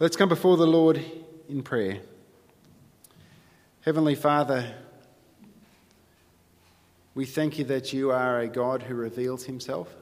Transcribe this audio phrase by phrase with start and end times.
[0.00, 1.00] Let's come before the Lord
[1.48, 2.00] in prayer.
[3.82, 4.74] Heavenly Father,
[7.14, 9.94] we thank you that you are a God who reveals himself.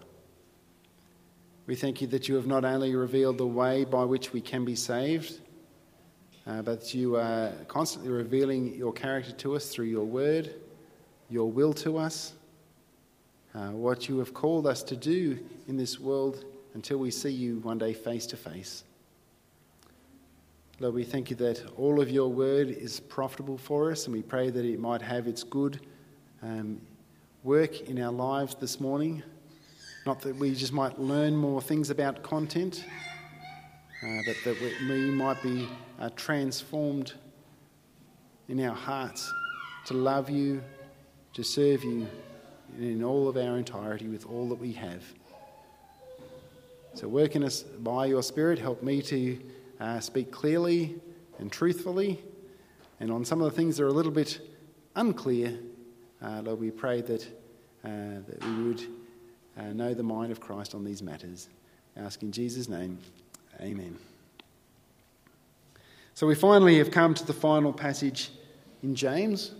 [1.66, 4.64] We thank you that you have not only revealed the way by which we can
[4.64, 5.40] be saved,
[6.46, 10.54] uh, but you are constantly revealing your character to us through your word,
[11.28, 12.32] your will to us,
[13.54, 15.38] uh, what you have called us to do
[15.68, 18.84] in this world until we see you one day face to face.
[20.80, 24.22] Lord, we thank you that all of your word is profitable for us, and we
[24.22, 25.78] pray that it might have its good
[26.42, 26.80] um,
[27.44, 29.22] work in our lives this morning.
[30.06, 32.84] Not that we just might learn more things about content,
[34.02, 35.68] uh, but that we might be
[36.00, 37.12] uh, transformed
[38.48, 39.32] in our hearts
[39.86, 40.62] to love you,
[41.34, 42.08] to serve you
[42.78, 45.04] in all of our entirety with all that we have.
[46.94, 48.58] So, work in us by your Spirit.
[48.58, 49.38] Help me to
[49.82, 50.94] uh, speak clearly
[51.38, 52.22] and truthfully.
[53.00, 54.40] And on some of the things that are a little bit
[54.94, 55.58] unclear,
[56.22, 57.22] uh, Lord, we pray that,
[57.84, 58.82] uh, that we would
[59.58, 61.48] uh, know the mind of Christ on these matters.
[61.96, 62.98] I ask in Jesus' name,
[63.60, 63.98] amen.
[66.14, 68.30] So we finally have come to the final passage
[68.84, 69.52] in James.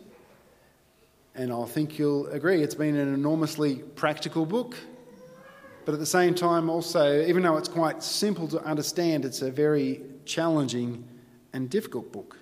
[1.34, 4.76] And I think you'll agree it's been an enormously practical book.
[5.84, 9.50] But at the same time, also, even though it's quite simple to understand, it's a
[9.50, 11.04] very challenging
[11.52, 12.38] and difficult book.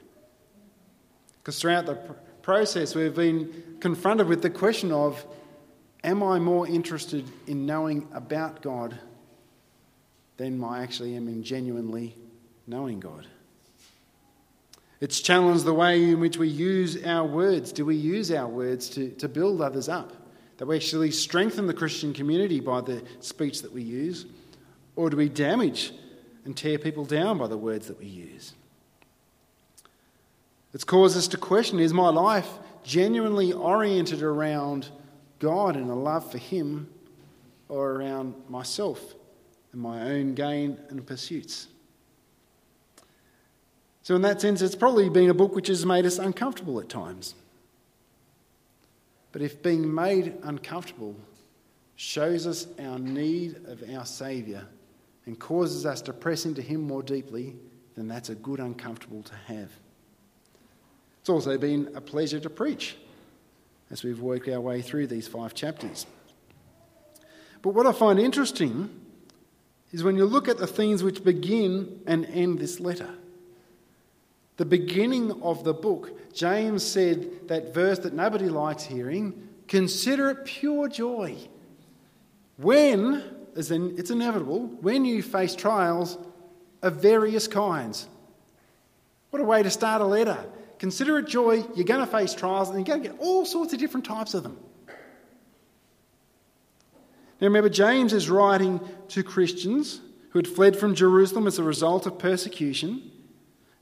[1.39, 1.97] Because throughout the
[2.43, 5.25] process, we've been confronted with the question of
[6.03, 8.99] Am I more interested in knowing about God
[10.39, 12.17] than I actually am in genuinely
[12.67, 13.27] knowing God?
[15.01, 17.73] It's challenged the way in which we use our words.
[17.73, 20.13] Do we use our words to, to build others up?
[20.59, 24.27] That we actually strengthen the Christian community by the speech that we use?
[24.97, 25.93] Or do we damage
[26.45, 28.55] and tear people down by the words that we use.
[30.73, 32.49] It's caused us to question is my life
[32.85, 34.89] genuinely oriented around
[35.39, 36.89] God and a love for Him
[37.69, 39.15] or around myself
[39.73, 41.69] and my own gain and pursuits?
[44.03, 46.89] So, in that sense, it's probably been a book which has made us uncomfortable at
[46.89, 47.35] times.
[49.33, 51.15] But if being made uncomfortable
[51.97, 54.67] shows us our need of our Saviour
[55.31, 57.55] and causes us to press into Him more deeply,
[57.95, 59.71] then that's a good uncomfortable to have.
[61.21, 62.97] It's also been a pleasure to preach
[63.93, 66.05] as we've worked our way through these five chapters.
[67.63, 68.91] But what I find interesting
[69.93, 73.15] is when you look at the things which begin and end this letter.
[74.57, 80.45] The beginning of the book, James said that verse that nobody likes hearing consider it
[80.45, 81.37] pure joy.
[82.57, 86.19] When as in, it's inevitable when you face trials
[86.83, 88.09] of various kinds.
[89.31, 90.45] What a way to start a letter.
[90.79, 93.73] Consider it joy, you're going to face trials, and you're going to get all sorts
[93.73, 94.59] of different types of them.
[97.41, 100.01] Now remember, James is writing to Christians
[100.31, 103.11] who had fled from Jerusalem as a result of persecution,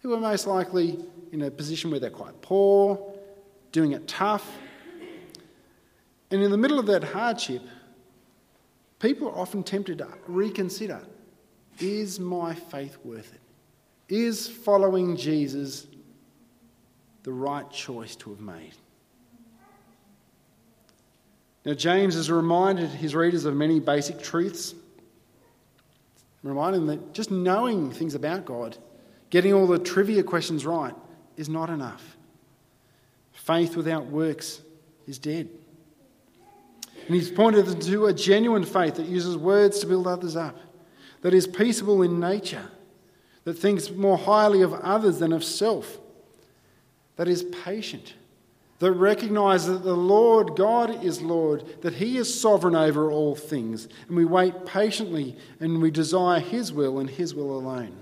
[0.01, 0.99] who were most likely
[1.33, 3.15] in a position where they're quite poor,
[3.73, 4.51] doing it tough.
[6.31, 7.63] And in the middle of that hardship,
[8.99, 11.01] People are often tempted to reconsider
[11.79, 13.41] is my faith worth it?
[14.13, 15.87] Is following Jesus
[17.23, 18.75] the right choice to have made?
[21.65, 24.75] Now, James has reminded his readers of many basic truths,
[26.43, 28.77] reminding them that just knowing things about God,
[29.31, 30.95] getting all the trivia questions right,
[31.37, 32.17] is not enough.
[33.33, 34.63] Faith without works
[35.07, 35.49] is dead.
[37.09, 40.61] And he's pointed them to a genuine faith that uses words to build others up,
[41.23, 42.71] that is peaceable in nature,
[43.45, 45.99] that thinks more highly of others than of self,
[47.17, 48.13] that is patient,
[48.81, 53.89] that recognizes that the Lord God is Lord, that He is sovereign over all things,
[54.07, 57.97] and we wait patiently and we desire His will and His will alone.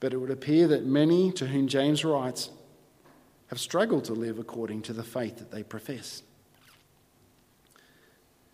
[0.00, 2.50] But it would appear that many to whom James writes
[3.46, 6.24] have struggled to live according to the faith that they profess.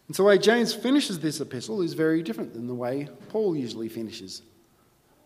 [0.06, 3.56] And so the way James finishes this epistle is very different than the way Paul
[3.56, 4.42] usually finishes.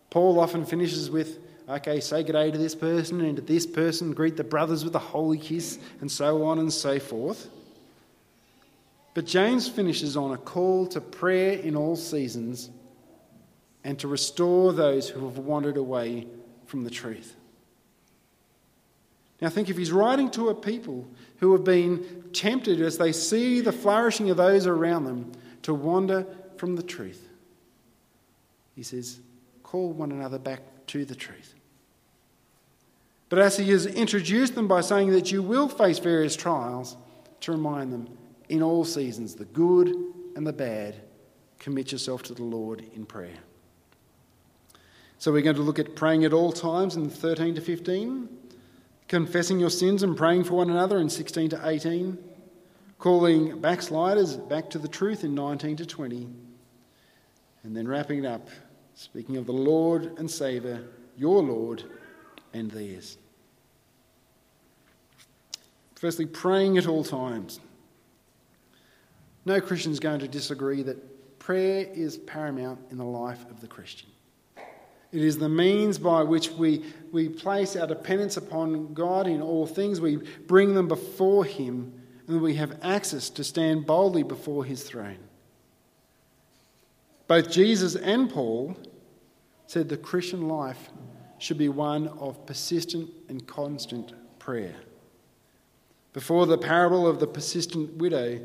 [0.09, 4.13] Paul often finishes with, okay, say good day to this person and to this person,
[4.13, 7.49] greet the brothers with a holy kiss, and so on and so forth.
[9.13, 12.69] But James finishes on a call to prayer in all seasons
[13.83, 16.27] and to restore those who have wandered away
[16.65, 17.35] from the truth.
[19.41, 21.07] Now, think if he's writing to a people
[21.37, 25.31] who have been tempted as they see the flourishing of those around them
[25.61, 26.25] to wander
[26.57, 27.29] from the truth,
[28.75, 29.19] he says,
[29.63, 31.53] call one another back to the truth.
[33.29, 36.97] But as he has introduced them by saying that you will face various trials,
[37.41, 38.09] to remind them
[38.49, 39.87] in all seasons, the good
[40.35, 40.95] and the bad,
[41.59, 43.37] commit yourself to the Lord in prayer.
[45.17, 48.29] So we're going to look at praying at all times in 13 to 15,
[49.09, 52.17] confessing your sins and praying for one another in 16 to 18,
[52.99, 56.29] calling backsliders back to the truth in 19 to 20,
[57.63, 58.47] and then wrapping it up,
[58.93, 60.83] speaking of the Lord and Saviour,
[61.17, 61.83] your Lord
[62.53, 63.17] and theirs.
[65.95, 67.59] Firstly, praying at all times.
[69.43, 73.67] No Christian is going to disagree that prayer is paramount in the life of the
[73.67, 74.09] Christian.
[75.11, 79.65] It is the means by which we, we place our dependence upon God in all
[79.65, 79.99] things.
[79.99, 81.93] We bring them before Him,
[82.27, 85.17] and we have access to stand boldly before His throne.
[87.27, 88.77] Both Jesus and Paul
[89.67, 90.89] said the Christian life
[91.37, 94.75] should be one of persistent and constant prayer.
[96.13, 98.41] Before the parable of the persistent widow,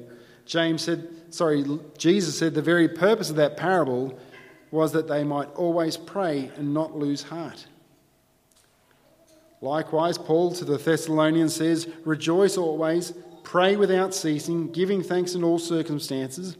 [0.46, 1.64] James said, sorry,
[1.96, 4.18] Jesus said the very purpose of that parable
[4.74, 7.66] was that they might always pray and not lose heart.
[9.60, 15.60] Likewise, Paul to the Thessalonians says, Rejoice always, pray without ceasing, giving thanks in all
[15.60, 16.56] circumstances,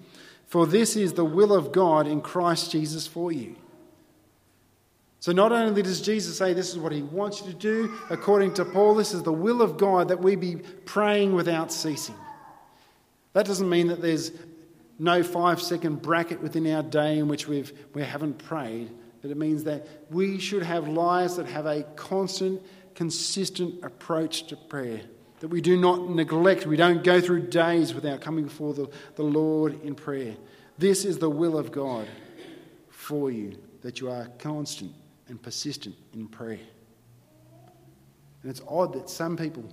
[0.46, 3.56] for this is the will of God in Christ Jesus for you.
[5.19, 8.55] So, not only does Jesus say this is what he wants you to do, according
[8.55, 12.14] to Paul, this is the will of God that we be praying without ceasing.
[13.32, 14.31] That doesn't mean that there's
[14.99, 18.91] no five second bracket within our day in which we've, we haven't prayed,
[19.23, 22.62] but it means that we should have lives that have a constant,
[22.94, 25.00] consistent approach to prayer.
[25.41, 29.23] That we do not neglect, we don't go through days without coming before the, the
[29.23, 30.37] Lord in prayer.
[30.79, 32.06] This is the will of God
[32.88, 34.93] for you, that you are constant
[35.29, 36.61] and persistent in prayer.
[38.43, 39.64] And it's odd that some people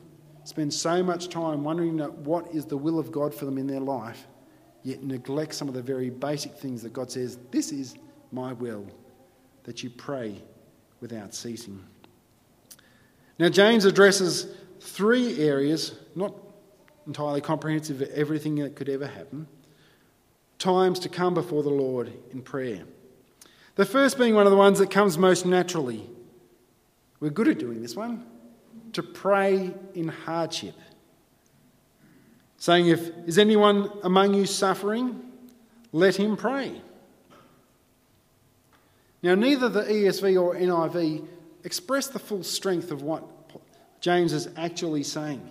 [0.43, 3.79] spend so much time wondering what is the will of God for them in their
[3.79, 4.25] life
[4.83, 7.95] yet neglect some of the very basic things that God says, This is
[8.31, 8.85] my will,
[9.63, 10.41] that you pray
[10.99, 11.83] without ceasing.
[13.37, 14.47] Now, James addresses
[14.79, 16.33] three areas, not
[17.07, 19.47] entirely comprehensive of everything that could ever happen,
[20.59, 22.83] times to come before the Lord in prayer.
[23.75, 26.07] The first being one of the ones that comes most naturally.
[27.19, 28.25] We're good at doing this one
[28.93, 30.75] to pray in hardship
[32.61, 35.19] saying, If is anyone among you suffering,
[35.91, 36.79] let him pray.
[39.23, 41.25] Now, neither the ESV or NIV
[41.63, 43.23] express the full strength of what
[43.99, 45.41] James is actually saying.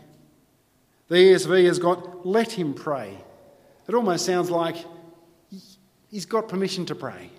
[1.08, 3.18] The ESV has got, let him pray.
[3.88, 4.76] It almost sounds like
[6.12, 7.32] he's got permission to pray.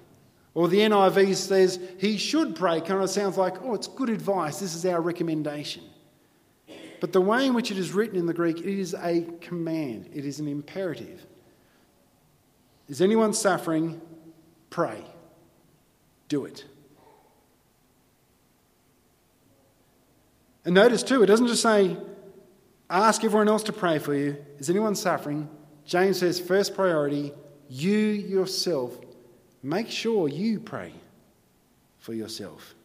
[0.54, 4.60] Or the NIV says he should pray, kind of sounds like, oh, it's good advice,
[4.60, 5.84] this is our recommendation.
[7.02, 10.10] But the way in which it is written in the Greek, it is a command,
[10.14, 11.26] it is an imperative.
[12.88, 14.00] Is anyone suffering?
[14.70, 15.04] Pray.
[16.30, 16.64] Do it.
[20.64, 21.98] And notice too, it doesn't just say,
[22.88, 24.38] ask everyone else to pray for you.
[24.60, 25.50] Is anyone suffering?
[25.86, 27.34] James says, first priority,
[27.68, 28.96] you yourself,
[29.64, 30.94] make sure you pray
[31.98, 32.76] for yourself.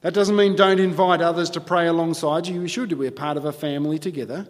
[0.00, 2.62] That doesn't mean don't invite others to pray alongside you.
[2.62, 2.92] You should.
[2.92, 4.48] We're part of a family together.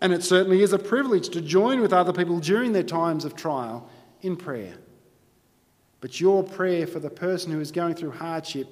[0.00, 3.34] And it certainly is a privilege to join with other people during their times of
[3.34, 3.90] trial
[4.22, 4.74] in prayer.
[6.00, 8.68] But your prayer for the person who is going through hardship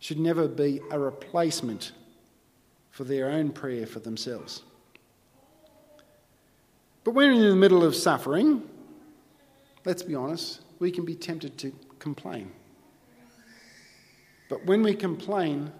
[0.00, 1.92] should never be a replacement
[2.90, 4.62] for their own prayer for themselves.
[7.04, 8.62] But when in the middle of suffering,
[9.84, 12.50] let's be honest, we can be tempted to complain.
[14.48, 15.72] But when we complain,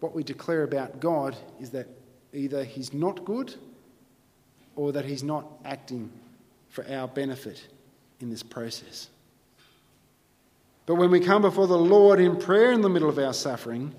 [0.00, 1.86] what we declare about God is that
[2.32, 3.54] either He's not good
[4.76, 6.10] or that He's not acting
[6.68, 7.66] for our benefit
[8.20, 9.08] in this process.
[10.86, 13.94] But when we come before the Lord in prayer in the middle of our suffering,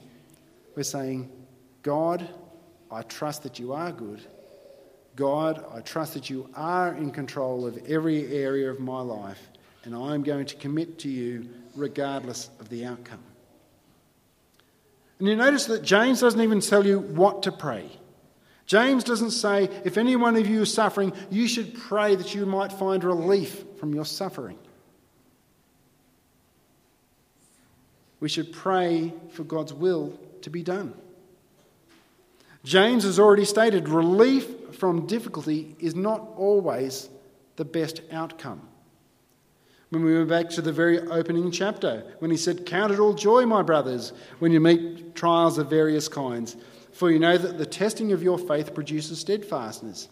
[0.76, 1.30] we're saying,
[1.84, 2.28] God,
[2.92, 4.22] I trust that you are good.
[5.16, 9.50] God, I trust that you are in control of every area of my life,
[9.84, 13.20] and I'm going to commit to you regardless of the outcome.
[15.20, 17.90] And you notice that James doesn't even tell you what to pray.
[18.66, 22.46] James doesn't say, if any one of you is suffering, you should pray that you
[22.46, 24.58] might find relief from your suffering.
[28.20, 30.94] We should pray for God's will to be done.
[32.64, 37.10] James has already stated relief from difficulty is not always
[37.56, 38.69] the best outcome.
[39.90, 43.14] When we went back to the very opening chapter, when he said, Count it all
[43.14, 46.56] joy, my brothers, when you meet trials of various kinds,
[46.92, 50.08] for you know that the testing of your faith produces steadfastness.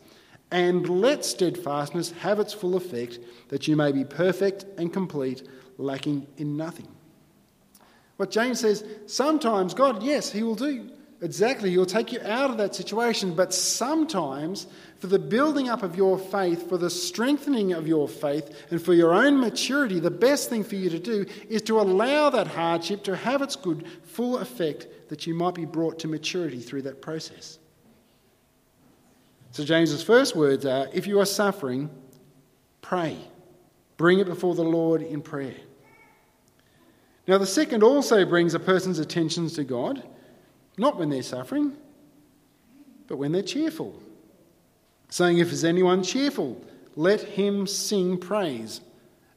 [0.50, 3.20] And let steadfastness have its full effect,
[3.50, 5.44] that you may be perfect and complete,
[5.78, 6.88] lacking in nothing.
[8.16, 10.90] What James says, sometimes God, yes, He will do
[11.22, 14.66] exactly, He'll take you out of that situation, but sometimes
[15.00, 18.94] for the building up of your faith, for the strengthening of your faith, and for
[18.94, 23.04] your own maturity, the best thing for you to do is to allow that hardship
[23.04, 27.02] to have its good, full effect that you might be brought to maturity through that
[27.02, 27.60] process.
[29.52, 31.90] So, James's first words are if you are suffering,
[32.82, 33.18] pray.
[33.98, 35.56] Bring it before the Lord in prayer.
[37.28, 40.04] Now, the second also brings a person's attentions to God,
[40.78, 41.76] not when they're suffering,
[43.08, 44.02] but when they're cheerful
[45.10, 46.62] saying, If is anyone cheerful,
[46.96, 48.82] let him sing praise.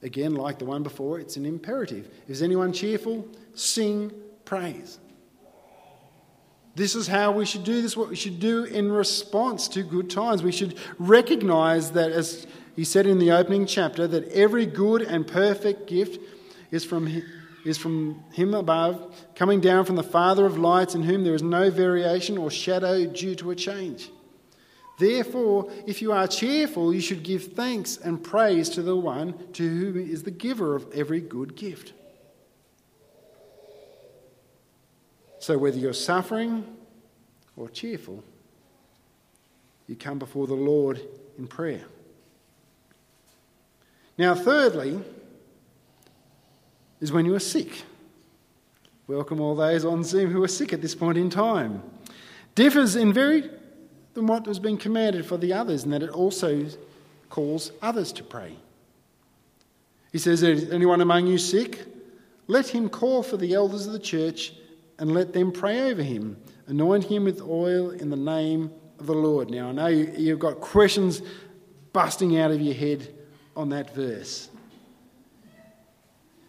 [0.02, 2.08] Again, like the one before, it's an imperative.
[2.24, 3.28] If is anyone cheerful?
[3.54, 4.12] Sing
[4.44, 4.98] praise.
[6.74, 10.08] This is how we should do this, what we should do in response to good
[10.08, 10.42] times.
[10.42, 12.46] We should recognize that, as
[12.76, 16.20] he said in the opening chapter, that every good and perfect gift
[16.70, 17.22] is from,
[17.66, 21.42] is from him above, coming down from the Father of lights, in whom there is
[21.42, 24.08] no variation or shadow due to a change.
[25.00, 29.66] Therefore, if you are cheerful, you should give thanks and praise to the one to
[29.66, 31.94] whom is the giver of every good gift.
[35.38, 36.66] So, whether you're suffering
[37.56, 38.22] or cheerful,
[39.86, 41.00] you come before the Lord
[41.38, 41.86] in prayer.
[44.18, 45.00] Now, thirdly,
[47.00, 47.84] is when you are sick.
[49.06, 51.82] Welcome all those on Zoom who are sick at this point in time.
[52.54, 53.48] Differs in very
[54.20, 56.66] than what has been commanded for the others, and that it also
[57.30, 58.54] calls others to pray.
[60.12, 61.86] He says, Is anyone among you sick?
[62.46, 64.52] Let him call for the elders of the church
[64.98, 66.36] and let them pray over him,
[66.66, 69.50] anoint him with oil in the name of the Lord.
[69.50, 71.22] Now, I know you've got questions
[71.94, 73.14] busting out of your head
[73.56, 74.50] on that verse.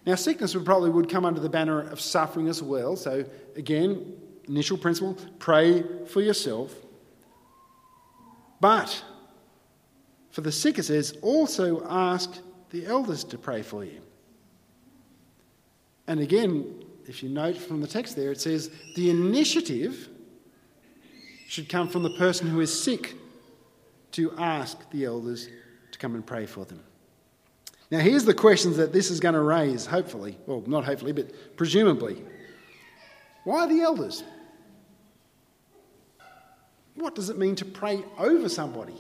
[0.06, 2.98] Now, sickness would probably would come under the banner of suffering as well.
[2.98, 3.24] So,
[3.56, 4.14] again,
[4.48, 6.76] initial principle pray for yourself.
[8.62, 9.04] But
[10.30, 12.40] for the sick, it says, also ask
[12.70, 14.00] the elders to pray for you.
[16.08, 20.08] And again, if you note from the text there, it says the initiative
[21.48, 23.16] should come from the person who is sick
[24.12, 25.50] to ask the elders
[25.92, 26.82] to come and pray for them.
[27.90, 30.38] Now, here's the questions that this is going to raise, hopefully.
[30.46, 32.24] Well, not hopefully, but presumably.
[33.44, 34.24] Why the elders?
[36.96, 38.96] What does it mean to pray over somebody?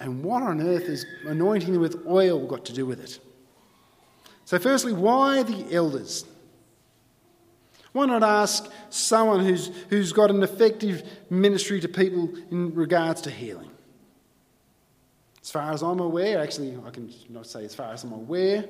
[0.00, 3.18] And what on earth is anointing them with oil got to do with it?
[4.44, 6.24] So, firstly, why the elders?
[7.92, 13.30] Why not ask someone who's, who's got an effective ministry to people in regards to
[13.30, 13.70] healing?
[15.42, 18.64] As far as I'm aware, actually, I can not say as far as I'm aware,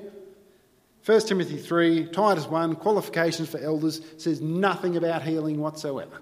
[1.04, 6.20] 1 Timothy 3, Titus 1, qualifications for elders says nothing about healing whatsoever.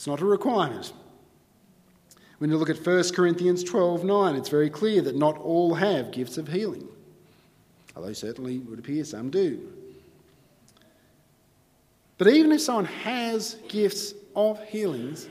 [0.00, 0.94] It's not a requirement.
[2.38, 6.10] When you look at 1 Corinthians 12 9, it's very clear that not all have
[6.10, 6.88] gifts of healing,
[7.94, 9.60] although certainly it would appear some do.
[12.16, 15.28] But even if someone has gifts of healings,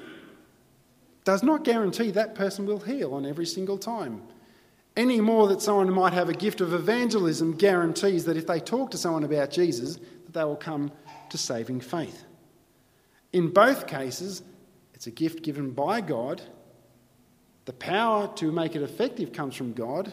[1.23, 4.21] does not guarantee that person will heal on every single time.
[4.95, 8.91] Any more that someone might have a gift of evangelism guarantees that if they talk
[8.91, 10.91] to someone about Jesus, that they will come
[11.31, 12.23] to saving faith.
[13.33, 14.43] In both cases,
[14.99, 16.41] it's a gift given by God.
[17.63, 20.11] The power to make it effective comes from God.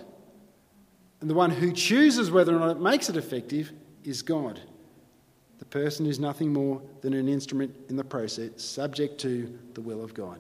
[1.21, 3.73] And the one who chooses whether or not it makes it effective
[4.05, 4.61] is God.
[5.59, 10.05] The person is nothing more than an instrument in the process, subject to the will
[10.05, 10.39] of God.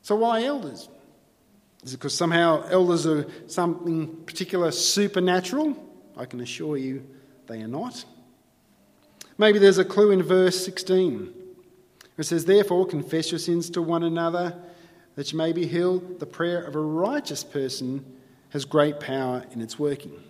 [0.00, 0.88] So, why elders?
[1.84, 5.76] Is it because somehow elders are something particular supernatural?
[6.16, 7.06] I can assure you
[7.46, 8.06] they are not.
[9.36, 11.34] Maybe there's a clue in verse 16.
[12.18, 14.54] It says, Therefore, confess your sins to one another
[15.14, 16.18] that you may be healed.
[16.18, 18.04] The prayer of a righteous person
[18.50, 20.22] has great power in its working.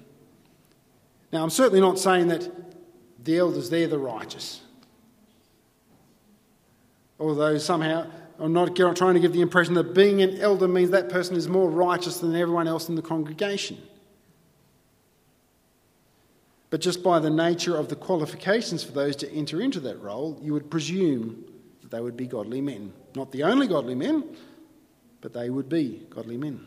[1.33, 2.49] Now, I'm certainly not saying that
[3.25, 4.61] the elders, they're the righteous.
[7.19, 8.07] Although somehow
[8.39, 11.49] I'm not trying to give the impression that being an elder means that person is
[11.49, 13.79] more righteous than everyone else in the congregation.
[16.71, 20.39] But just by the nature of the qualifications for those to enter into that role,
[20.43, 21.45] you would presume
[21.89, 22.93] that they would be godly men.
[23.15, 24.25] Not the only godly men,
[25.21, 26.67] but they would be godly men.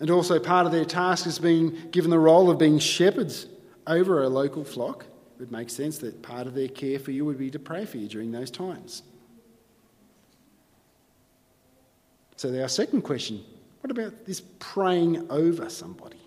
[0.00, 3.46] And also, part of their task is being given the role of being shepherds
[3.86, 5.04] over a local flock.
[5.36, 7.84] It would make sense that part of their care for you would be to pray
[7.84, 9.02] for you during those times.
[12.36, 13.44] So, our second question
[13.80, 16.20] what about this praying over somebody?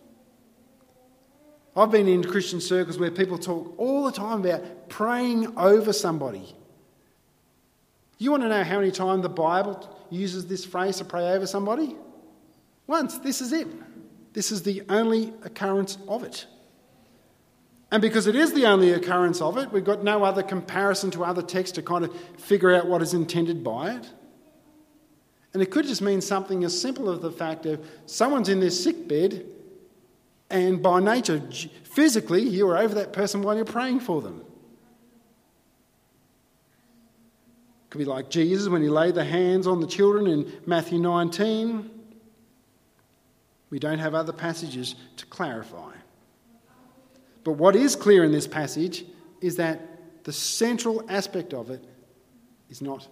[1.75, 6.55] I've been in Christian circles where people talk all the time about praying over somebody.
[8.17, 11.45] You want to know how many times the Bible uses this phrase to pray over
[11.45, 11.95] somebody?
[12.88, 13.17] Once.
[13.19, 13.67] This is it.
[14.33, 16.45] This is the only occurrence of it.
[17.91, 21.24] And because it is the only occurrence of it, we've got no other comparison to
[21.24, 24.09] other texts to kind of figure out what is intended by it.
[25.53, 28.69] And it could just mean something as simple as the fact of someone's in their
[28.69, 29.45] sick bed
[30.50, 31.41] and by nature,
[31.83, 34.43] physically, you are over that person while you're praying for them.
[37.98, 41.89] Could be like Jesus when he laid the hands on the children in Matthew 19.
[43.72, 45.94] We don't have other passages to clarify.
[47.44, 49.04] But what is clear in this passage
[49.42, 51.84] is that the central aspect of it
[52.70, 53.08] is not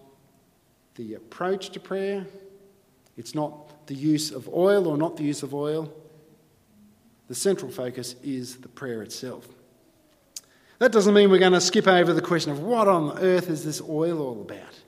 [0.94, 2.28] the approach to prayer,
[3.18, 5.92] it's not the use of oil or not the use of oil
[7.28, 9.48] the central focus is the prayer itself.
[10.80, 13.64] That doesn't mean we're going to skip over the question of what on earth is
[13.64, 14.82] this oil all about.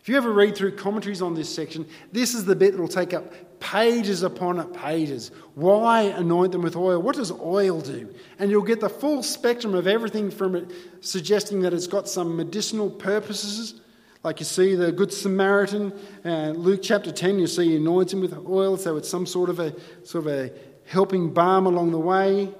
[0.00, 2.86] If you ever read through commentaries on this section, this is the bit that will
[2.86, 5.32] take up pages upon pages.
[5.54, 7.02] Why anoint them with oil?
[7.02, 8.14] What does oil do?
[8.38, 10.70] And you'll get the full spectrum of everything from it
[11.00, 13.80] suggesting that it's got some medicinal purposes,
[14.22, 15.92] like you see the Good Samaritan,
[16.24, 19.50] uh, Luke chapter 10, you see he anoints him with oil, so it's some sort
[19.50, 20.52] of a sort of a
[20.84, 22.52] helping balm along the way,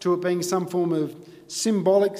[0.00, 1.16] to it being some form of
[1.52, 2.14] symbolic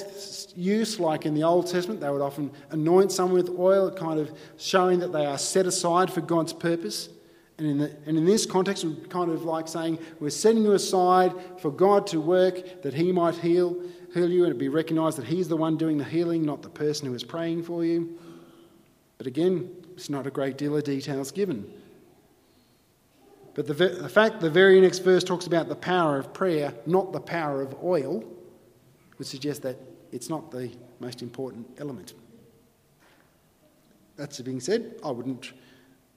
[0.55, 4.31] use, like in the Old Testament, they would often anoint someone with oil, kind of
[4.57, 7.09] showing that they are set aside for God's purpose.
[7.57, 10.73] And in, the, and in this context, we're kind of like saying, we're setting you
[10.73, 13.81] aside for God to work that He might heal,
[14.13, 16.69] heal you, and it be recognised that He's the one doing the healing, not the
[16.69, 18.17] person who is praying for you.
[19.17, 21.71] But again, it's not a great deal of details given.
[23.55, 27.13] But the, the fact the very next verse talks about the power of prayer, not
[27.13, 28.23] the power of oil,
[29.17, 29.77] would suggest that
[30.11, 32.13] it's not the most important element.
[34.15, 35.53] That's being said, I wouldn't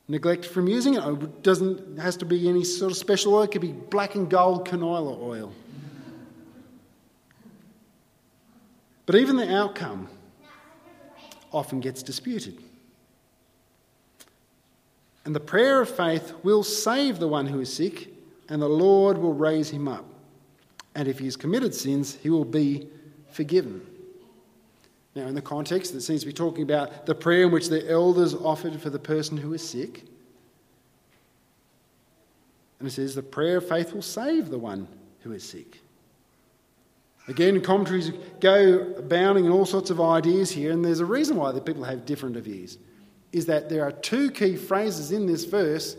[0.09, 1.03] neglect from using it.
[1.03, 3.43] It doesn't has to be any sort of special oil.
[3.43, 5.53] It could be black and gold canola oil.
[9.07, 10.09] But even the outcome
[11.53, 12.59] often gets disputed.
[15.25, 18.09] And the prayer of faith will save the one who is sick,
[18.49, 20.05] and the Lord will raise him up.
[20.97, 22.89] And if he has committed sins, he will be
[23.31, 23.87] forgiven.
[25.15, 27.89] Now, in the context, it seems to be talking about the prayer in which the
[27.91, 30.05] elders offered for the person who is sick.
[32.79, 34.89] And it says, the prayer of faith will save the one
[35.21, 35.81] who is sick.
[37.29, 41.53] Again, commentaries go abounding in all sorts of ideas here, and there's a reason why
[41.53, 42.79] the people have different views
[43.33, 45.97] is that there are two key phrases in this verse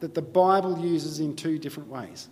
[0.00, 2.28] that the Bible uses in two different ways.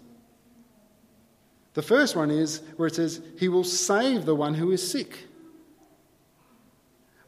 [1.74, 5.26] The first one is where it says, He will save the one who is sick.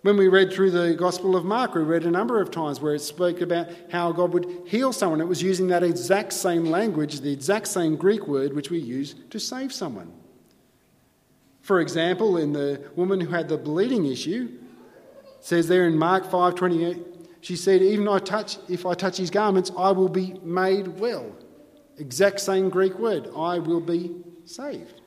[0.03, 2.95] When we read through the Gospel of Mark, we read a number of times where
[2.95, 5.21] it spoke about how God would heal someone.
[5.21, 9.15] It was using that exact same language, the exact same Greek word which we use
[9.31, 10.13] to save someone.
[11.61, 14.49] For example, in the woman who had the bleeding issue,
[15.39, 16.99] says there in Mark 5:28,
[17.41, 21.27] she said, "Even I touch, if I touch his garments, I will be made well."
[21.97, 24.17] Exact same Greek word, I will be
[24.53, 25.01] saved.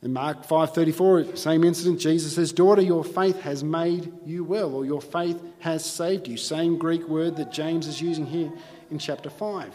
[0.00, 4.84] In Mark 5:34, same incident, Jesus says, "Daughter, your faith has made you well," or
[4.84, 8.52] "Your faith has saved you." Same Greek word that James is using here
[8.90, 9.74] in chapter 5.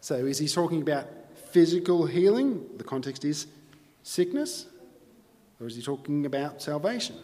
[0.00, 1.06] So, is he talking about
[1.50, 2.64] physical healing?
[2.76, 3.48] The context is
[4.04, 4.66] sickness.
[5.60, 7.16] Or is he talking about salvation?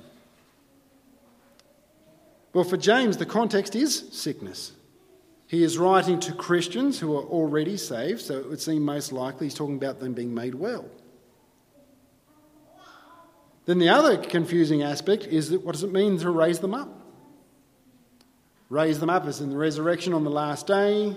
[2.52, 4.72] Well, for James, the context is sickness.
[5.52, 9.48] He is writing to Christians who are already saved, so it would seem most likely
[9.48, 10.86] he's talking about them being made well.
[13.66, 16.88] Then the other confusing aspect is that what does it mean to raise them up?
[18.70, 21.14] Raise them up as in the resurrection on the last day,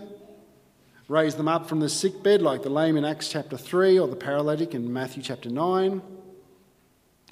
[1.08, 4.10] raise them up from the sick bed like the lame in Acts chapter 3 or
[4.10, 6.02] the paralytic in Matthew chapter 9.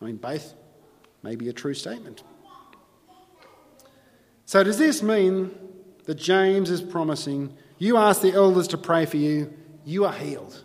[0.01, 0.53] I mean, both
[1.21, 2.23] may be a true statement.
[4.45, 5.51] So, does this mean
[6.05, 10.63] that James is promising you ask the elders to pray for you, you are healed?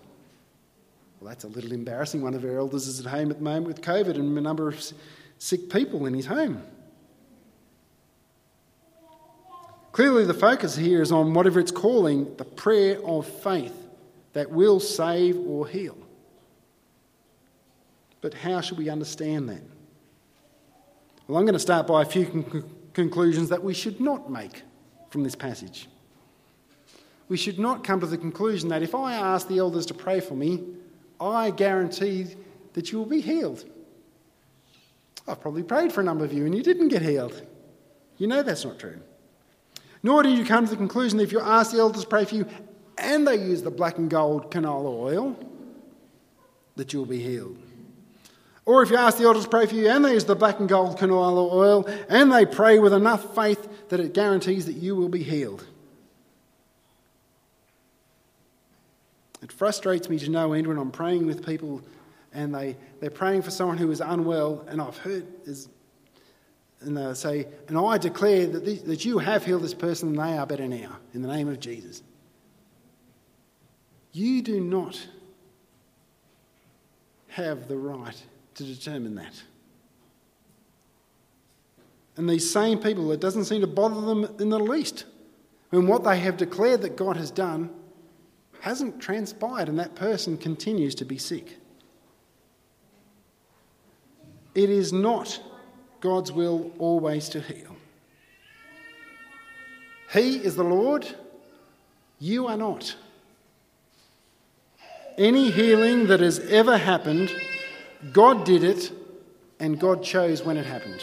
[1.20, 2.22] Well, that's a little embarrassing.
[2.22, 4.68] One of our elders is at home at the moment with COVID and a number
[4.68, 4.80] of
[5.38, 6.62] sick people in his home.
[9.90, 13.74] Clearly, the focus here is on whatever it's calling the prayer of faith
[14.34, 15.98] that will save or heal.
[18.20, 19.62] But how should we understand that?
[21.26, 24.62] Well, I'm going to start by a few con- conclusions that we should not make
[25.10, 25.88] from this passage.
[27.28, 30.20] We should not come to the conclusion that if I ask the elders to pray
[30.20, 30.64] for me,
[31.20, 32.26] I guarantee
[32.72, 33.64] that you will be healed.
[35.26, 37.42] I've probably prayed for a number of you and you didn't get healed.
[38.16, 39.00] You know that's not true.
[40.02, 42.24] Nor do you come to the conclusion that if you ask the elders to pray
[42.24, 42.46] for you
[42.96, 45.36] and they use the black and gold canola oil,
[46.76, 47.58] that you'll be healed.
[48.68, 50.60] Or if you ask the elders to pray for you and they use the black
[50.60, 54.94] and gold canola oil and they pray with enough faith that it guarantees that you
[54.94, 55.64] will be healed.
[59.40, 61.80] It frustrates me to no end when I'm praying with people
[62.34, 65.70] and they, they're praying for someone who is unwell, and I've heard, is,
[66.82, 70.18] and they say, and I declare that, this, that you have healed this person and
[70.18, 72.02] they are better now, in the name of Jesus.
[74.12, 75.08] You do not
[77.28, 78.22] have the right
[78.58, 79.42] to determine that.
[82.16, 85.04] And these same people, it doesn't seem to bother them in the least.
[85.70, 87.70] When what they have declared that God has done
[88.60, 91.58] hasn't transpired and that person continues to be sick.
[94.54, 95.40] It is not
[96.00, 97.76] God's will always to heal.
[100.12, 101.06] He is the Lord,
[102.18, 102.96] you are not.
[105.16, 107.30] Any healing that has ever happened,
[108.12, 108.92] God did it
[109.60, 111.00] and God chose when it happened.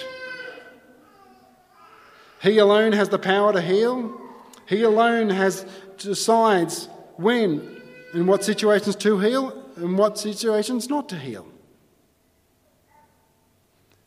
[2.42, 4.22] He alone has the power to heal.
[4.68, 5.66] He alone has
[5.98, 7.82] decides when
[8.14, 11.48] in what situations to heal and what situations not to heal.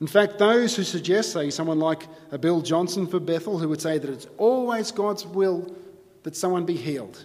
[0.00, 3.80] In fact, those who suggest, say, someone like a Bill Johnson for Bethel, who would
[3.82, 5.74] say that it's always God's will
[6.22, 7.24] that someone be healed,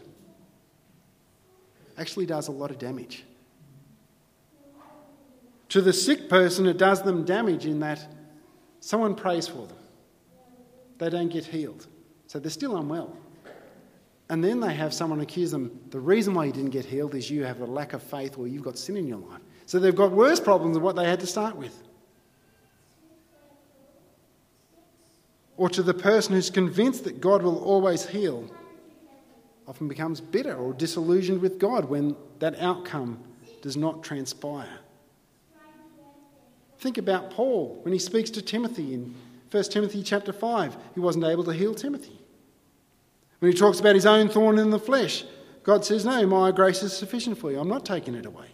[1.97, 3.25] actually does a lot of damage.
[5.73, 8.07] To the sick person, it does them damage in that
[8.79, 9.77] someone prays for them.
[10.99, 11.87] They don't get healed.
[12.27, 13.17] So they're still unwell.
[14.29, 17.27] And then they have someone accuse them, the reason why you didn't get healed is
[17.31, 19.41] you have a lack of faith or you've got sin in your life.
[19.65, 21.81] So they've got worse problems than what they had to start with.
[25.57, 28.47] Or to the person who's convinced that God will always heal,
[29.67, 33.23] often becomes bitter or disillusioned with God when that outcome
[33.63, 34.77] does not transpire.
[36.83, 39.15] Think about Paul when he speaks to Timothy in
[39.51, 40.75] 1 Timothy chapter 5.
[40.95, 42.19] He wasn't able to heal Timothy.
[43.39, 45.23] When he talks about his own thorn in the flesh,
[45.63, 47.59] God says, No, my grace is sufficient for you.
[47.61, 48.47] I'm not taking it away.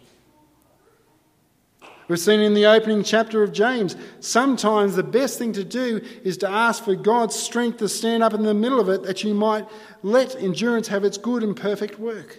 [2.06, 6.36] We've seen in the opening chapter of James, sometimes the best thing to do is
[6.36, 9.34] to ask for God's strength to stand up in the middle of it that you
[9.34, 9.66] might
[10.04, 12.38] let endurance have its good and perfect work.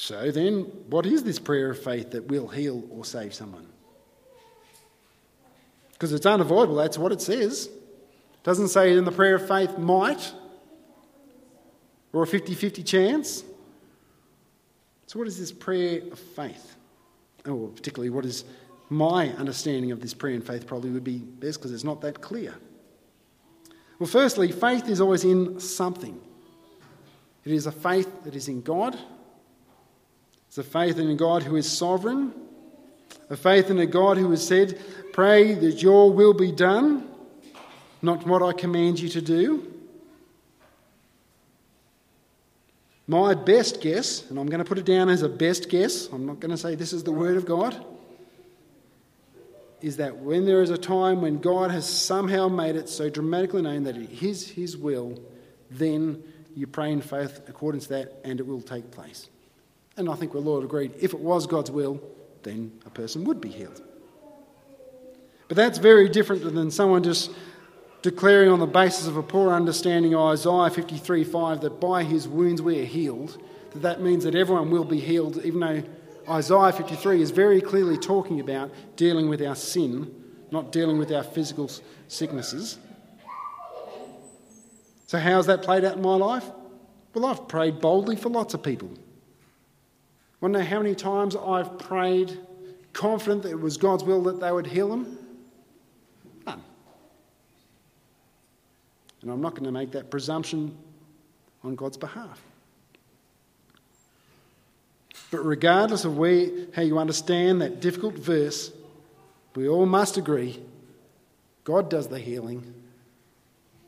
[0.00, 3.66] So then, what is this prayer of faith that will heal or save someone?
[5.92, 7.66] Because it's unavoidable, that's what it says.
[7.66, 10.32] It doesn't say in the prayer of faith might
[12.14, 13.44] or a 50 50 chance.
[15.06, 16.76] So, what is this prayer of faith?
[17.44, 18.46] Oh, or, particularly, what is
[18.88, 22.22] my understanding of this prayer and faith probably would be best because it's not that
[22.22, 22.54] clear.
[23.98, 26.18] Well, firstly, faith is always in something.
[27.44, 28.98] It is a faith that is in God.
[30.50, 32.34] It's a faith in a God who is sovereign,
[33.30, 34.80] a faith in a God who has said,
[35.12, 37.08] Pray that your will be done,
[38.02, 39.72] not what I command you to do.
[43.06, 46.26] My best guess, and I'm going to put it down as a best guess, I'm
[46.26, 47.84] not going to say this is the word of God,
[49.80, 53.62] is that when there is a time when God has somehow made it so dramatically
[53.62, 55.16] known that it is His will,
[55.70, 56.24] then
[56.56, 59.29] you pray in faith according to that and it will take place.
[60.00, 62.02] And I think we're all agreed if it was God's will,
[62.42, 63.82] then a person would be healed.
[65.46, 67.30] But that's very different than someone just
[68.00, 72.26] declaring on the basis of a poor understanding of Isaiah 53 5 that by his
[72.26, 75.82] wounds we are healed, that that means that everyone will be healed, even though
[76.30, 80.14] Isaiah 53 is very clearly talking about dealing with our sin,
[80.50, 81.70] not dealing with our physical
[82.08, 82.78] sicknesses.
[85.08, 86.44] So, how's that played out in my life?
[87.12, 88.96] Well, I've prayed boldly for lots of people.
[90.42, 92.38] Know how many times I've prayed
[92.92, 95.18] confident that it was God's will that they would heal them?
[99.22, 100.76] And I'm not going to make that presumption
[101.62, 102.42] on God's behalf.
[105.30, 108.72] But regardless of where, how you understand that difficult verse,
[109.54, 110.60] we all must agree
[111.64, 112.74] God does the healing.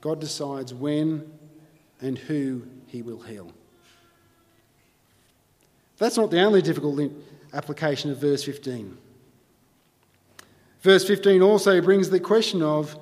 [0.01, 1.33] God decides when
[2.01, 3.53] and who he will heal.
[6.03, 7.01] That's not the only difficult
[7.53, 8.99] application of verse 15.
[10.81, 12.99] Verse 15 also brings the question of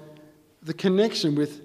[0.62, 1.62] the connection with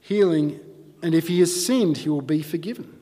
[0.00, 0.58] healing,
[1.00, 2.98] and if he has sinned, he will be forgiven.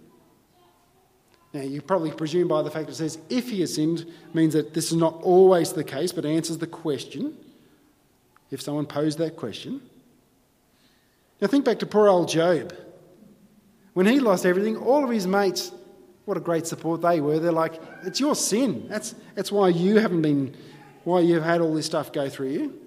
[1.55, 4.75] Now, you probably presume by the fact it says if he has sinned means that
[4.75, 7.35] this is not always the case, but answers the question
[8.51, 9.81] if someone posed that question.
[11.41, 12.75] Now, think back to poor old Job.
[13.95, 15.73] When he lost everything, all of his mates,
[16.25, 17.39] what a great support they were.
[17.39, 18.87] They're like, it's your sin.
[18.89, 20.55] That's, that's why you haven't been,
[21.05, 22.81] why you've had all this stuff go through you.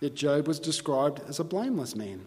[0.00, 2.24] Yet Job was described as a blameless man.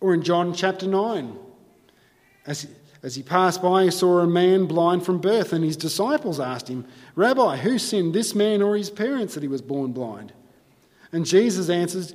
[0.00, 1.36] Or in John chapter 9,
[2.46, 2.68] as,
[3.02, 6.68] as he passed by, he saw a man blind from birth, and his disciples asked
[6.68, 10.32] him, Rabbi, who sinned, this man or his parents, that he was born blind?
[11.10, 12.14] And Jesus answers,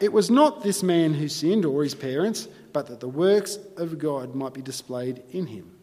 [0.00, 3.98] It was not this man who sinned or his parents, but that the works of
[3.98, 5.73] God might be displayed in him.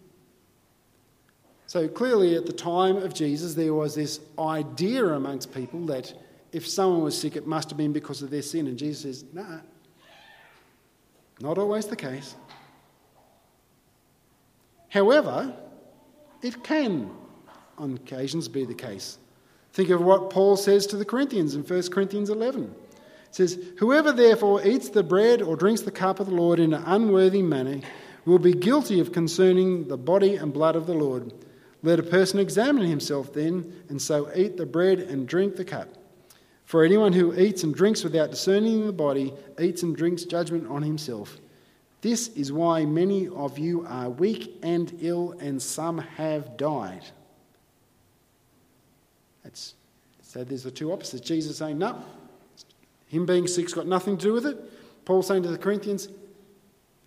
[1.71, 6.13] So clearly, at the time of Jesus, there was this idea amongst people that
[6.51, 8.67] if someone was sick, it must have been because of their sin.
[8.67, 9.59] And Jesus says, Nah,
[11.39, 12.35] not always the case.
[14.89, 15.55] However,
[16.41, 17.09] it can
[17.77, 19.17] on occasions be the case.
[19.71, 22.65] Think of what Paul says to the Corinthians in 1 Corinthians 11.
[22.65, 22.71] It
[23.29, 26.83] says, Whoever therefore eats the bread or drinks the cup of the Lord in an
[26.85, 27.79] unworthy manner
[28.25, 31.31] will be guilty of concerning the body and blood of the Lord.
[31.83, 35.89] Let a person examine himself then, and so eat the bread and drink the cup.
[36.65, 40.83] For anyone who eats and drinks without discerning the body eats and drinks judgment on
[40.83, 41.39] himself.
[42.01, 47.03] This is why many of you are weak and ill, and some have died.
[49.43, 49.73] That's,
[50.21, 51.27] so there's the two opposites.
[51.27, 52.03] Jesus saying, no,
[53.07, 54.57] him being sick's got nothing to do with it.
[55.03, 56.09] Paul saying to the Corinthians,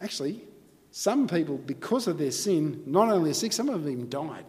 [0.01, 0.43] actually,
[0.91, 4.45] some people, because of their sin, not only are sick, some of them died.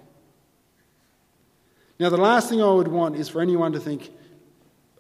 [2.00, 4.12] Now, the last thing I would want is for anyone to think,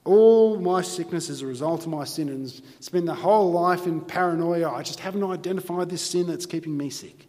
[0.05, 3.99] all my sickness is a result of my sin and spend the whole life in
[4.01, 4.71] paranoia.
[4.71, 7.27] I just haven't identified this sin that's keeping me sick.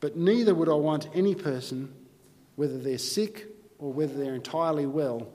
[0.00, 1.92] But neither would I want any person
[2.56, 3.46] whether they're sick
[3.78, 5.28] or whether they're entirely well,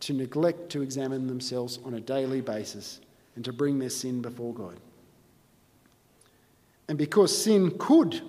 [0.00, 3.00] to neglect to examine themselves on a daily basis
[3.34, 4.78] and to bring their sin before God.
[6.88, 8.22] And because sin could,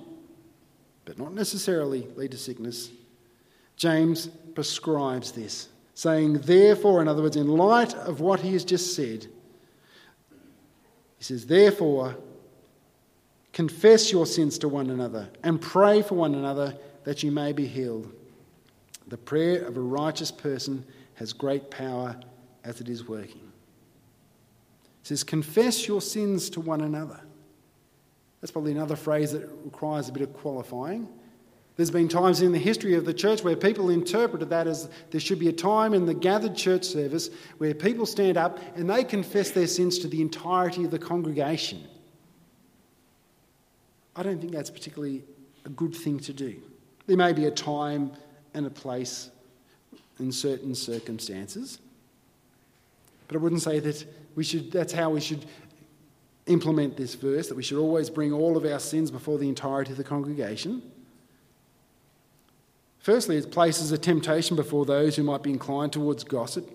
[1.05, 2.89] but not necessarily, lead to sickness,
[3.79, 8.93] James prescribes this, saying, Therefore, in other words, in light of what he has just
[8.93, 9.25] said,
[11.17, 12.17] he says, Therefore,
[13.53, 17.65] confess your sins to one another and pray for one another that you may be
[17.65, 18.11] healed.
[19.07, 22.19] The prayer of a righteous person has great power
[22.65, 23.49] as it is working.
[25.01, 27.21] It says, Confess your sins to one another.
[28.41, 31.07] That's probably another phrase that requires a bit of qualifying.
[31.79, 35.21] There's been times in the history of the church where people interpreted that as there
[35.21, 39.05] should be a time in the gathered church service where people stand up and they
[39.05, 41.81] confess their sins to the entirety of the congregation.
[44.13, 45.23] I don't think that's particularly
[45.63, 46.61] a good thing to do.
[47.07, 48.11] There may be a time
[48.53, 49.29] and a place
[50.19, 51.79] in certain circumstances.
[53.29, 55.45] But I wouldn't say that we should, that's how we should
[56.45, 59.91] implement this verse, that we should always bring all of our sins before the entirety
[59.91, 60.81] of the congregation.
[62.99, 66.69] Firstly, it places a temptation before those who might be inclined towards gossip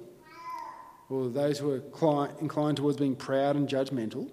[1.11, 4.31] or those who are inclined towards being proud and judgmental.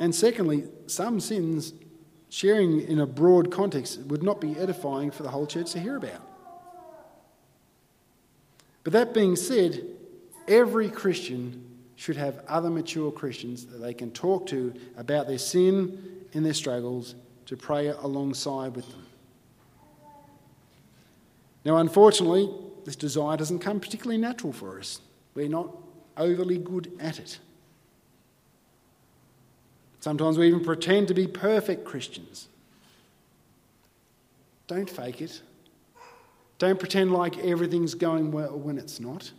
[0.00, 1.72] And secondly, some sins
[2.30, 5.96] sharing in a broad context would not be edifying for the whole church to hear
[5.96, 6.26] about.
[8.82, 9.84] But that being said,
[10.48, 16.24] every Christian should have other mature Christians that they can talk to about their sin
[16.32, 17.14] and their struggles
[17.46, 19.06] to pray alongside with them.
[21.64, 22.50] Now, unfortunately,
[22.84, 25.00] this desire doesn't come particularly natural for us.
[25.34, 25.70] We're not
[26.16, 27.38] overly good at it.
[30.00, 32.48] Sometimes we even pretend to be perfect Christians.
[34.66, 35.42] Don't fake it.
[36.58, 39.32] Don't pretend like everything's going well when it's not.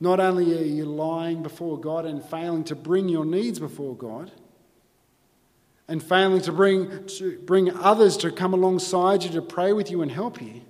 [0.00, 4.30] Not only are you lying before God and failing to bring your needs before God,
[5.88, 10.00] and failing to bring, to bring others to come alongside you to pray with you
[10.02, 10.62] and help you,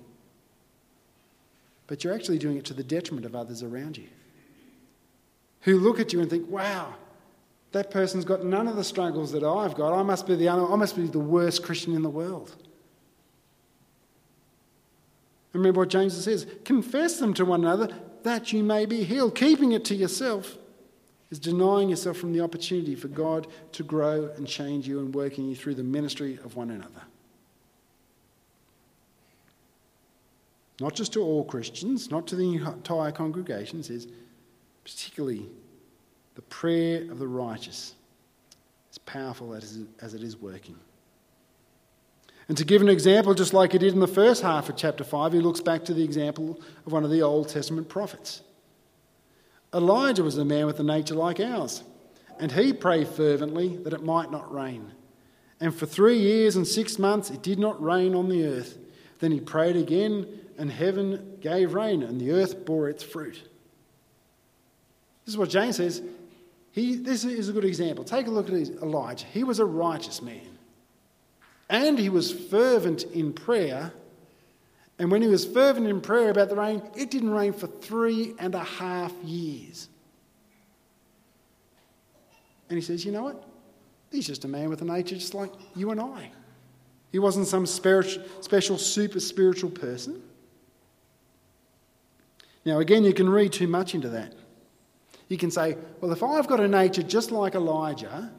[1.87, 4.07] but you're actually doing it to the detriment of others around you
[5.61, 6.93] who look at you and think, wow,
[7.71, 9.93] that person's got none of the struggles that I've got.
[9.97, 12.55] I must be the, I must be the worst Christian in the world.
[15.53, 17.89] Remember what James says confess them to one another,
[18.23, 19.35] that you may be healed.
[19.35, 20.57] Keeping it to yourself
[21.29, 25.47] is denying yourself from the opportunity for God to grow and change you and working
[25.47, 27.03] you through the ministry of one another.
[30.79, 34.07] Not just to all Christians, not to the entire congregation, says
[34.83, 35.47] particularly
[36.35, 37.93] the prayer of the righteous
[38.91, 40.75] as powerful as it is working.
[42.49, 45.03] And to give an example, just like he did in the first half of chapter
[45.03, 48.41] 5, he looks back to the example of one of the Old Testament prophets.
[49.73, 51.83] Elijah was a man with a nature like ours,
[52.39, 54.91] and he prayed fervently that it might not rain.
[55.61, 58.77] And for three years and six months it did not rain on the earth.
[59.19, 63.41] Then he prayed again, and heaven gave rain, and the earth bore its fruit.
[65.25, 66.01] This is what James says.
[66.71, 68.03] He, this is a good example.
[68.03, 69.25] Take a look at Elijah.
[69.27, 70.57] He was a righteous man.
[71.69, 73.93] And he was fervent in prayer.
[74.99, 78.33] And when he was fervent in prayer about the rain, it didn't rain for three
[78.39, 79.87] and a half years.
[82.69, 83.47] And he says, You know what?
[84.11, 86.31] He's just a man with a nature just like you and I.
[87.11, 90.21] He wasn't some special, super spiritual person.
[92.65, 94.33] Now, again, you can read too much into that.
[95.27, 98.31] You can say, well, if I've got a nature just like Elijah,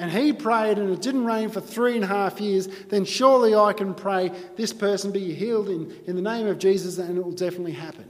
[0.00, 3.54] and he prayed and it didn't rain for three and a half years, then surely
[3.54, 7.22] I can pray this person be healed in, in the name of Jesus and it
[7.22, 8.08] will definitely happen.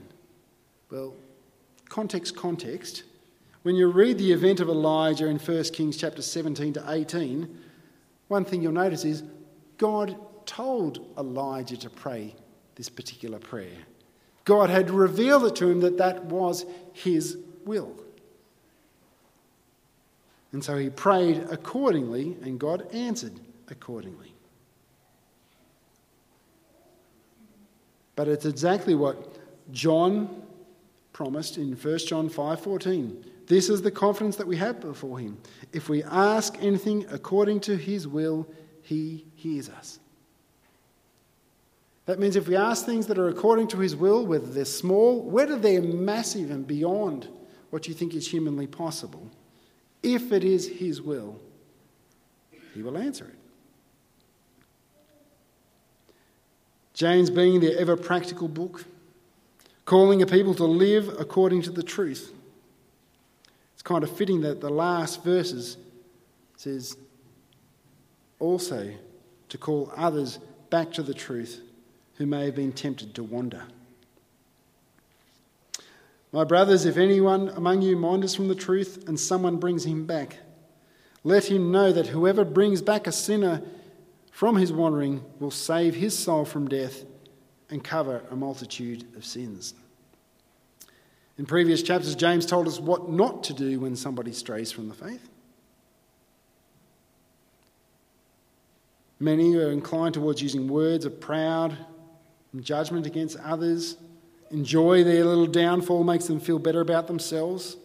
[0.89, 1.13] Well,
[1.89, 3.03] context, context.
[3.63, 7.59] When you read the event of Elijah in 1 Kings chapter 17 to 18,
[8.29, 9.23] one thing you'll notice is
[9.77, 12.33] God told Elijah to pray
[12.75, 13.77] this particular prayer.
[14.45, 17.95] God had revealed it to him that that was his will.
[20.51, 24.33] And so he prayed accordingly, and God answered accordingly.
[28.15, 29.37] But it's exactly what
[29.71, 30.43] John
[31.13, 33.23] promised in 1 John 5:14.
[33.47, 35.37] This is the confidence that we have before him.
[35.71, 38.47] If we ask anything according to his will,
[38.81, 39.99] he hears us.
[42.05, 45.21] That means if we ask things that are according to his will, whether they're small,
[45.21, 47.27] whether they're massive and beyond
[47.69, 49.29] what you think is humanly possible,
[50.03, 51.39] if it is His will,
[52.73, 53.35] He will answer it.
[56.93, 58.85] James, being the ever practical book,
[59.85, 62.33] calling a people to live according to the truth.
[63.73, 65.77] It's kind of fitting that the last verses
[66.57, 66.97] says
[68.39, 68.93] also
[69.49, 71.61] to call others back to the truth
[72.21, 73.63] who may have been tempted to wander.
[76.31, 80.37] My brothers, if anyone among you wanders from the truth and someone brings him back,
[81.23, 83.63] let him know that whoever brings back a sinner
[84.31, 87.05] from his wandering will save his soul from death
[87.71, 89.73] and cover a multitude of sins.
[91.39, 94.93] In previous chapters, James told us what not to do when somebody strays from the
[94.93, 95.27] faith.
[99.19, 101.75] Many are inclined towards using words of proud
[102.53, 103.97] and judgment against others
[104.51, 107.77] enjoy their little downfall, makes them feel better about themselves.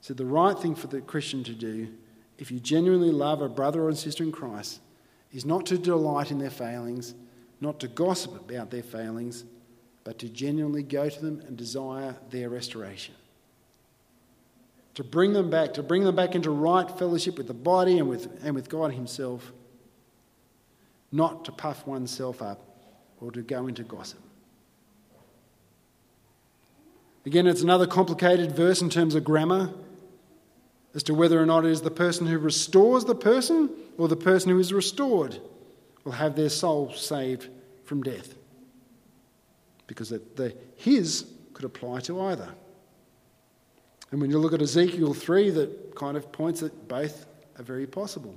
[0.00, 1.88] So, the right thing for the Christian to do,
[2.38, 4.80] if you genuinely love a brother or a sister in Christ,
[5.32, 7.14] is not to delight in their failings,
[7.60, 9.44] not to gossip about their failings,
[10.04, 13.14] but to genuinely go to them and desire their restoration.
[14.94, 18.08] To bring them back, to bring them back into right fellowship with the body and
[18.08, 19.52] with, and with God Himself,
[21.12, 22.67] not to puff oneself up
[23.20, 24.20] or to go into gossip.
[27.26, 29.70] Again, it's another complicated verse in terms of grammar
[30.94, 34.16] as to whether or not it is the person who restores the person or the
[34.16, 35.38] person who is restored
[36.04, 37.48] will have their soul saved
[37.84, 38.34] from death.
[39.86, 42.48] Because the his could apply to either.
[44.10, 47.26] And when you look at Ezekiel 3, that kind of points that both
[47.58, 48.34] are very possible.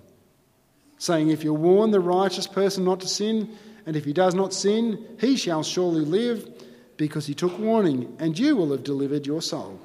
[0.98, 4.54] Saying, if you warn the righteous person not to sin, and if he does not
[4.54, 6.50] sin, he shall surely live
[6.98, 9.80] because he took warning, and you will have delivered your soul.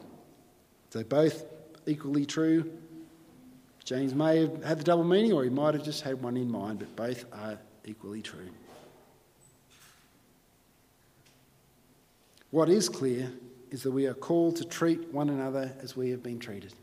[0.91, 1.45] So, both
[1.87, 2.71] equally true.
[3.85, 6.51] James may have had the double meaning, or he might have just had one in
[6.51, 8.51] mind, but both are equally true.
[12.51, 13.33] What is clear
[13.71, 16.75] is that we are called to treat one another as we have been treated.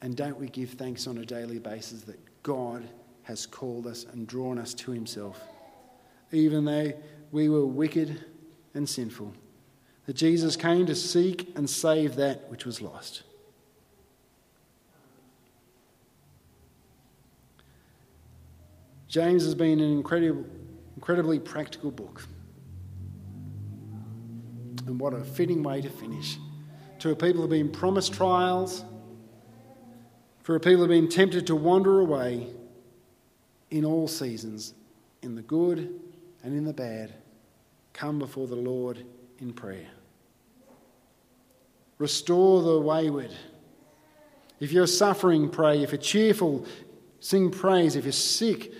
[0.00, 2.88] And don't we give thanks on a daily basis that God
[3.24, 5.42] has called us and drawn us to Himself?
[6.32, 6.92] Even though
[7.32, 8.24] we were wicked
[8.74, 9.32] and sinful,
[10.06, 13.22] that Jesus came to seek and save that which was lost.
[19.08, 20.44] James has been an incredible,
[20.96, 22.26] incredibly practical book.
[24.86, 26.38] And what a fitting way to finish.
[27.00, 28.84] To a people who have been promised trials,
[30.42, 32.48] for a people who have been tempted to wander away
[33.70, 34.74] in all seasons,
[35.22, 36.00] in the good
[36.42, 37.14] and in the bad,
[37.92, 39.04] come before the Lord
[39.38, 39.88] in prayer.
[41.98, 43.32] Restore the wayward.
[44.60, 45.82] If you're suffering, pray.
[45.82, 46.64] If you're cheerful,
[47.20, 47.96] sing praise.
[47.96, 48.72] If you're sick,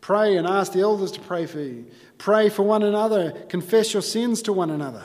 [0.00, 1.86] pray and ask the elders to pray for you.
[2.18, 3.32] Pray for one another.
[3.48, 5.04] Confess your sins to one another.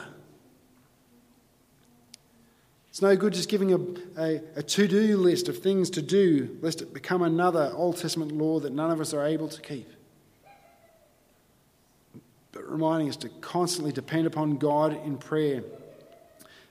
[2.88, 6.58] It's no good just giving a, a, a to do list of things to do,
[6.60, 9.88] lest it become another Old Testament law that none of us are able to keep.
[12.52, 15.62] But reminding us to constantly depend upon God in prayer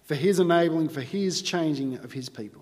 [0.03, 2.61] for His enabling, for His changing of His people.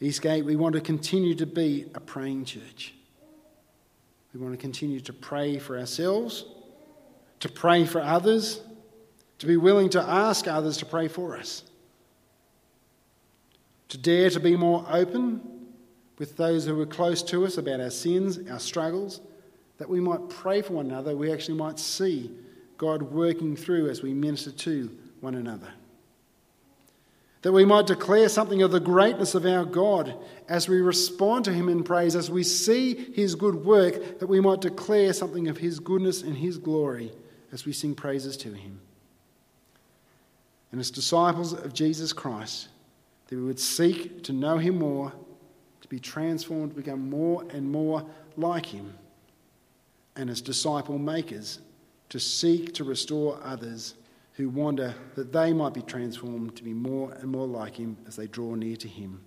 [0.00, 2.94] Eastgate, we want to continue to be a praying church.
[4.32, 6.44] We want to continue to pray for ourselves,
[7.40, 8.60] to pray for others
[9.38, 11.62] to be willing to ask others to pray for us,
[13.88, 15.40] to dare to be more open
[16.18, 19.20] with those who are close to us about our sins, our struggles,
[19.78, 22.30] that we might pray for one another, we actually might see
[22.78, 25.68] God working through as we minister to one another.
[27.42, 30.14] That we might declare something of the greatness of our God
[30.48, 34.40] as we respond to Him in praise, as we see His good work, that we
[34.40, 37.12] might declare something of His goodness and His glory
[37.52, 38.80] as we sing praises to Him
[40.76, 42.68] and as disciples of Jesus Christ,
[43.28, 45.10] that we would seek to know him more,
[45.80, 48.04] to be transformed, to become more and more
[48.36, 48.92] like him,
[50.16, 51.60] and as disciple makers,
[52.08, 53.94] to seek to restore others
[54.34, 58.16] who wander that they might be transformed to be more and more like him as
[58.16, 59.22] they draw near to him.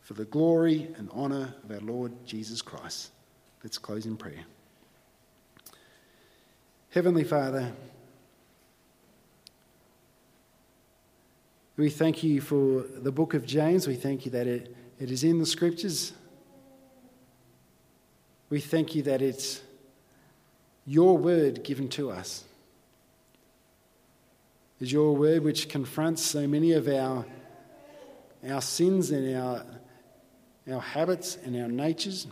[0.00, 3.10] For the glory and honour of our Lord Jesus Christ.
[3.62, 4.44] Let's close in prayer.
[6.90, 7.72] Heavenly Father,
[11.82, 13.88] We thank you for the book of James.
[13.88, 16.12] We thank you that it, it is in the scriptures.
[18.50, 19.62] We thank you that it's
[20.86, 22.44] your word given to us.
[24.80, 27.24] Is your word which confronts so many of our,
[28.48, 29.64] our sins and our,
[30.70, 32.26] our habits and our natures,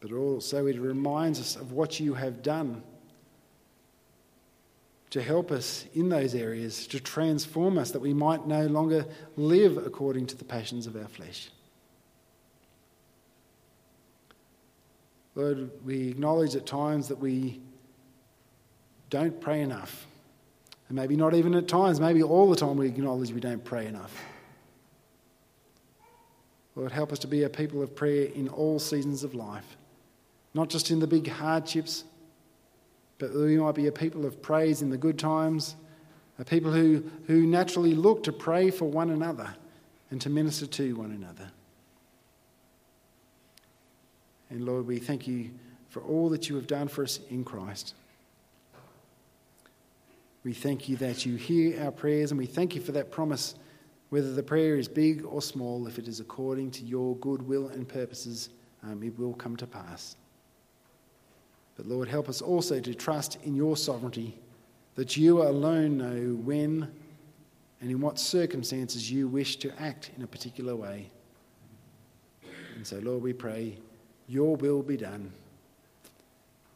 [0.00, 2.84] but also it reminds us of what you have done
[5.10, 9.04] to help us in those areas, to transform us, that we might no longer
[9.36, 11.50] live according to the passions of our flesh.
[15.34, 17.60] Lord, we acknowledge at times that we
[19.10, 20.06] don't pray enough.
[20.88, 23.86] And maybe not even at times, maybe all the time we acknowledge we don't pray
[23.86, 24.14] enough.
[26.74, 29.76] Lord, help us to be a people of prayer in all seasons of life,
[30.54, 32.04] not just in the big hardships
[33.22, 35.76] but we might be a people of praise in the good times,
[36.40, 39.54] a people who, who naturally look to pray for one another
[40.10, 41.52] and to minister to one another.
[44.52, 45.50] And Lord, we thank you
[45.88, 47.94] for all that you have done for us in Christ.
[50.44, 53.54] We thank you that you hear our prayers, and we thank you for that promise,
[54.10, 57.68] whether the prayer is big or small, if it is according to your good will
[57.68, 58.50] and purposes,
[58.82, 60.16] um, it will come to pass.
[61.74, 64.38] But Lord, help us also to trust in your sovereignty,
[64.96, 66.92] that you alone know when
[67.80, 71.10] and in what circumstances you wish to act in a particular way.
[72.76, 73.78] And so, Lord, we pray,
[74.28, 75.32] your will be done.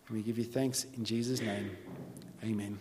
[0.09, 1.77] And we give you thanks in Jesus' name.
[2.45, 2.79] Amen.